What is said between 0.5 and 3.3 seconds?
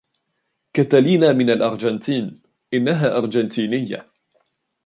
كاتالينا من الأرجنتين. إنها